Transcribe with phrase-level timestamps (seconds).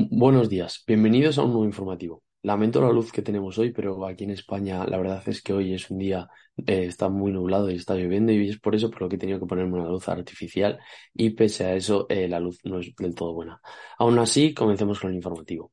[0.00, 2.22] Buenos días, bienvenidos a un nuevo informativo.
[2.42, 5.74] Lamento la luz que tenemos hoy, pero aquí en España la verdad es que hoy
[5.74, 9.02] es un día, eh, está muy nublado y está lloviendo y es por eso por
[9.02, 10.78] lo que he tenido que ponerme una luz artificial
[11.12, 13.60] y pese a eso eh, la luz no es del todo buena.
[13.98, 15.72] Aún así, comencemos con el informativo.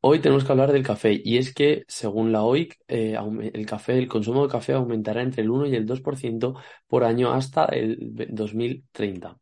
[0.00, 3.16] Hoy tenemos que hablar del café y es que según la OIC eh,
[3.52, 6.54] el el consumo de café aumentará entre el 1 y el 2%
[6.86, 7.98] por año hasta el
[8.30, 9.40] 2030.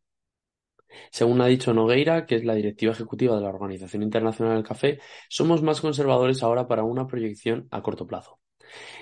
[1.10, 5.00] Según ha dicho Nogueira, que es la directiva ejecutiva de la Organización Internacional del Café,
[5.28, 8.40] somos más conservadores ahora para una proyección a corto plazo.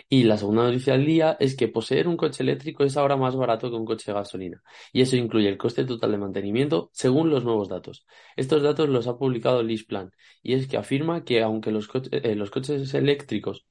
[0.08, 3.36] Y la segunda noticia del día es que poseer un coche eléctrico es ahora más
[3.36, 4.62] barato que un coche de gasolina.
[4.92, 8.06] Y eso incluye el coste total de mantenimiento según los nuevos datos.
[8.36, 10.12] Estos datos los ha publicado Lisplan
[10.42, 13.66] y es que afirma que aunque los, eh, los coches eléctricos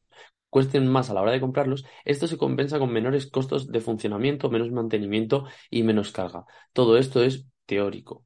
[0.49, 4.49] cuesten más a la hora de comprarlos, esto se compensa con menores costos de funcionamiento,
[4.49, 6.45] menos mantenimiento y menos carga.
[6.73, 8.25] Todo esto es teórico.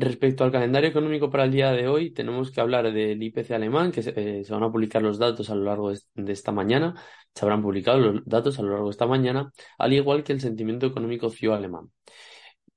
[0.00, 3.92] Respecto al calendario económico para el día de hoy, tenemos que hablar del IPC alemán,
[3.92, 6.94] que se, eh, van a publicar los datos a lo largo de, esta mañana,
[7.34, 10.40] se habrán publicado los datos a lo largo de esta mañana, al igual que el
[10.40, 11.90] sentimiento económico CIO alemán.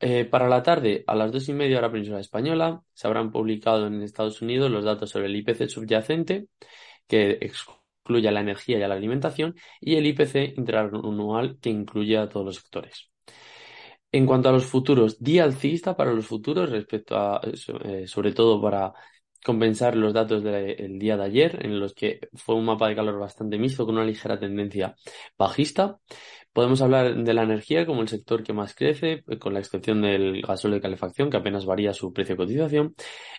[0.01, 3.87] Eh, para la tarde, a las dos y media hora península española, se habrán publicado
[3.87, 6.47] en Estados Unidos los datos sobre el IPC subyacente,
[7.07, 12.17] que excluye a la energía y a la alimentación, y el IPC interanual, que incluye
[12.17, 13.09] a todos los sectores.
[14.13, 17.41] En cuanto a los futuros, día alcista para los futuros respecto a,
[17.83, 18.93] eh, sobre todo para
[19.43, 23.19] compensar los datos del día de ayer, en los que fue un mapa de calor
[23.19, 24.95] bastante mixto con una ligera tendencia
[25.37, 25.99] bajista.
[26.53, 30.43] Podemos hablar de la energía como el sector que más crece, con la excepción del
[30.43, 32.95] gasóleo de calefacción, que apenas varía su precio de cotización.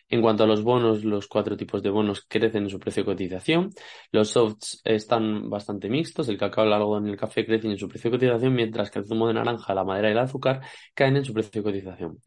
[0.08, 3.06] En cuanto a los bonos, los cuatro tipos de bonos crecen en su precio de
[3.06, 3.70] cotización.
[4.10, 6.28] Los softs están bastante mixtos.
[6.28, 8.98] El cacao, el algodón y el café crecen en su precio de cotización, mientras que
[8.98, 10.60] el zumo de naranja, la madera y el azúcar
[10.92, 12.18] caen en su precio de cotización.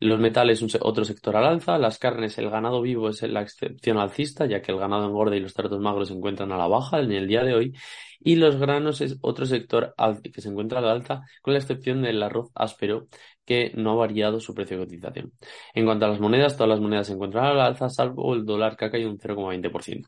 [0.00, 1.78] Los metales, un, otro sector al alza.
[1.78, 5.40] Las carnes, el ganado vivo es la excepción alcista, ya que el ganado engorda y
[5.40, 7.74] los tratos magros se encuentran a la baja en el día de hoy.
[8.20, 9.94] Y los granos es otro sector
[10.32, 13.06] que se encuentra a la alza, con la excepción del arroz áspero,
[13.44, 15.32] que no ha variado su precio de cotización.
[15.74, 18.44] En cuanto a las monedas, todas las monedas se encuentran a la alza, salvo el
[18.44, 20.06] dólar que ha caído un 0,20%.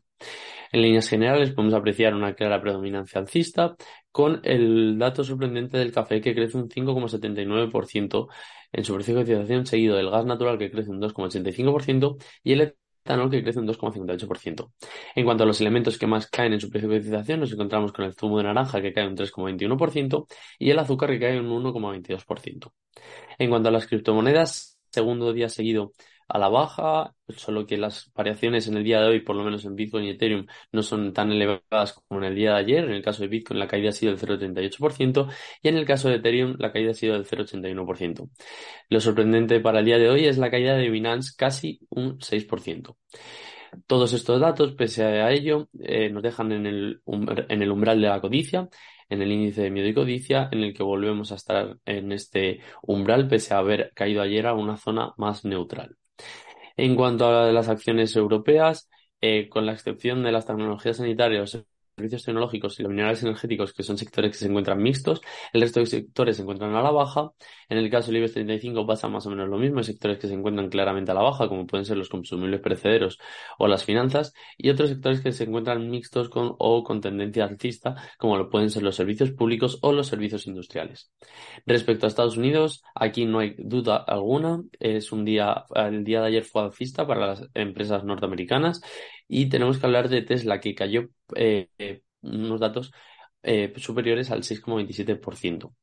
[0.71, 3.75] En líneas generales podemos apreciar una clara predominancia alcista
[4.11, 8.27] con el dato sorprendente del café que crece un 5,79%
[8.71, 12.75] en su precio de cotización, seguido del gas natural que crece un 2,85% y el
[13.07, 14.71] etanol que crece un 2,58%.
[15.15, 17.93] En cuanto a los elementos que más caen en su precio de cotización, nos encontramos
[17.93, 20.27] con el zumo de naranja que cae un 3,21%
[20.59, 22.71] y el azúcar que cae un 1,22%.
[23.39, 25.93] En cuanto a las criptomonedas, segundo día seguido
[26.27, 29.65] a la baja, solo que las variaciones en el día de hoy, por lo menos
[29.65, 32.83] en Bitcoin y Ethereum, no son tan elevadas como en el día de ayer.
[32.85, 35.29] En el caso de Bitcoin la caída ha sido del 0,38%
[35.61, 38.29] y en el caso de Ethereum la caída ha sido del 0,81%.
[38.89, 42.95] Lo sorprendente para el día de hoy es la caída de Binance casi un 6%.
[43.85, 48.07] Todos estos datos, pese a ello, eh, nos dejan en el, en el umbral de
[48.07, 48.69] la codicia,
[49.09, 52.61] en el índice de miedo y codicia, en el que volvemos a estar en este
[52.83, 55.97] umbral, pese a haber caído ayer a una zona más neutral.
[56.77, 58.89] En cuanto a las acciones europeas,
[59.21, 61.63] eh, con la excepción de las tecnologías sanitarias,
[61.97, 65.19] servicios tecnológicos y los minerales energéticos, que son sectores que se encuentran mixtos,
[65.51, 67.31] el resto de sectores se encuentran a la baja.
[67.69, 70.27] En el caso del IBEX 35 pasa más o menos lo mismo, hay sectores que
[70.27, 73.17] se encuentran claramente a la baja, como pueden ser los consumibles perecederos
[73.57, 77.95] o las finanzas, y otros sectores que se encuentran mixtos con o con tendencia alcista,
[78.19, 81.11] como lo pueden ser los servicios públicos o los servicios industriales.
[81.65, 86.27] Respecto a Estados Unidos, aquí no hay duda alguna, es un día, el día de
[86.27, 88.81] ayer fue alcista para las empresas norteamericanas
[89.27, 91.69] y tenemos que hablar de Tesla, que cayó eh,
[92.21, 92.91] unos datos
[93.43, 95.73] eh, superiores al 6,27%.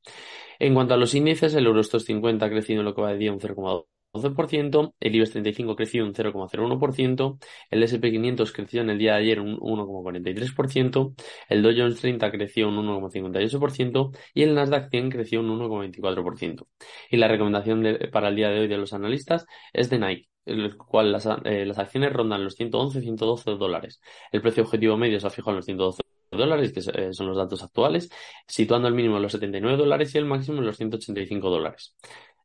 [0.59, 3.19] En cuanto a los índices, el Eurostoxx 50 ha crecido en lo que va de
[3.19, 7.39] día un 0,12%, el IBEX 35 creció un 0,01%,
[7.71, 11.15] el S&P 500 creció en el día de ayer un 1,43%,
[11.49, 16.67] el Dow Jones 30 creció un 1,58% y el Nasdaq 100 creció un 1,24%.
[17.11, 17.83] Y la recomendación
[18.13, 21.65] para el día de hoy de los analistas es de Nike el cual las, eh,
[21.67, 24.01] las acciones rondan los 111 112 dólares.
[24.33, 27.37] El precio objetivo medio se ha fijado en los 112 dólares, que eh, son los
[27.37, 28.11] datos actuales,
[28.47, 31.95] situando el mínimo en los 79 dólares y el máximo en los 185 dólares.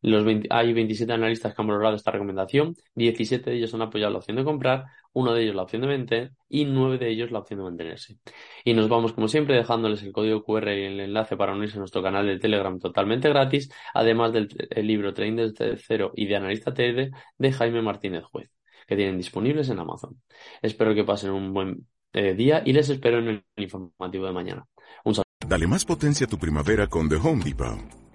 [0.01, 4.11] Los 20 hay 27 analistas que han valorado esta recomendación, 17 de ellos han apoyado
[4.11, 7.31] la opción de comprar, uno de ellos la opción de vender y nueve de ellos
[7.31, 8.17] la opción de mantenerse.
[8.63, 11.79] Y nos vamos, como siempre, dejándoles el código QR y el enlace para unirse a
[11.79, 14.47] nuestro canal de Telegram totalmente gratis, además del
[14.77, 18.49] libro Trading desde cero y de Analista TD de Jaime Martínez Juez,
[18.87, 20.21] que tienen disponibles en Amazon.
[20.61, 24.65] Espero que pasen un buen eh, día y les espero en el informativo de mañana.
[25.03, 25.25] Un saludo.
[25.45, 27.98] Dale más potencia a tu primavera con The Home Depot.